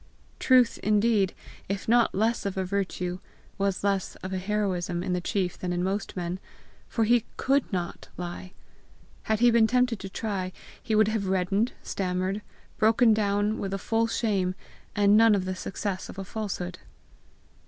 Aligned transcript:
Truth, 0.39 0.79
indeed, 0.81 1.35
if 1.69 1.87
not 1.87 2.15
less 2.15 2.43
of 2.47 2.57
a 2.57 2.63
virtue, 2.63 3.19
was 3.59 3.83
less 3.83 4.15
of 4.23 4.33
a 4.33 4.39
heroism 4.39 5.03
in 5.03 5.13
the 5.13 5.21
chief 5.21 5.59
than 5.59 5.71
in 5.71 5.83
most 5.83 6.15
men, 6.15 6.39
for 6.89 7.03
he 7.03 7.23
COULD 7.37 7.71
NOT 7.71 8.07
lie. 8.17 8.51
Had 9.29 9.41
he 9.41 9.51
been 9.51 9.67
tempted 9.67 9.99
to 9.99 10.09
try, 10.09 10.53
he 10.81 10.95
would 10.95 11.09
have 11.09 11.27
reddened, 11.27 11.73
stammered, 11.83 12.41
broken 12.79 13.13
down, 13.13 13.59
with 13.59 13.69
the 13.69 13.77
full 13.77 14.07
shame, 14.07 14.55
and 14.95 15.15
none 15.15 15.35
of 15.35 15.45
the 15.45 15.53
success 15.53 16.09
of 16.09 16.17
a 16.17 16.23
falsehood. 16.23 16.79